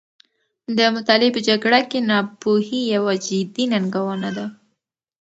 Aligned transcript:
د 0.77 0.79
مطالعې 0.95 1.29
په 1.35 1.41
جګړه 1.47 1.79
کې، 1.89 1.99
ناپوهي 2.09 2.81
یوه 2.95 3.13
جدي 3.25 3.65
ننګونه 3.71 4.29
ده. 4.37 4.45